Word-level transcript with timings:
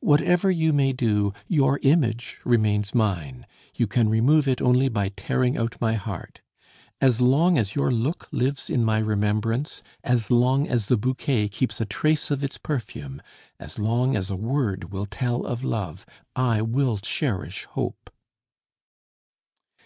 "Whatever 0.00 0.50
you 0.50 0.74
may 0.74 0.92
do, 0.92 1.32
your 1.48 1.78
image 1.82 2.38
remains 2.44 2.94
mine; 2.94 3.46
you 3.78 3.86
can 3.86 4.10
remove 4.10 4.46
it 4.46 4.60
only 4.60 4.90
by 4.90 5.08
tearing 5.08 5.56
out 5.56 5.80
my 5.80 5.94
heart. 5.94 6.42
As 7.00 7.22
long 7.22 7.56
as 7.56 7.74
your 7.74 7.90
look 7.90 8.28
lives 8.30 8.68
in 8.68 8.84
my 8.84 8.98
remembrance, 8.98 9.82
as 10.04 10.30
long 10.30 10.68
as 10.68 10.84
the 10.84 10.98
bouquet 10.98 11.48
keeps 11.48 11.80
a 11.80 11.86
trace 11.86 12.30
of 12.30 12.44
its 12.44 12.58
perfume, 12.58 13.22
as 13.58 13.78
long 13.78 14.16
as 14.16 14.28
a 14.30 14.36
word 14.36 14.92
will 14.92 15.06
tell 15.06 15.46
of 15.46 15.64
love, 15.64 16.04
I 16.36 16.60
will 16.60 16.98
cherish 16.98 17.64
hope." 17.64 18.10